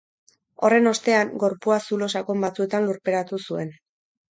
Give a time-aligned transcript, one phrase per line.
[0.67, 3.73] Horren ostean, gorpua zulo sakon batzuetan lurperatu zuen.